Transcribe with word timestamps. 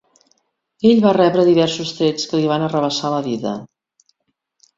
Ell 0.91 1.01
va 1.03 1.11
rebre 1.17 1.45
diversos 1.49 1.91
trets 1.99 2.25
que 2.33 2.41
li 2.41 2.49
van 2.53 2.65
arrabassar 2.69 3.13
la 3.17 3.21
vida. 3.29 3.53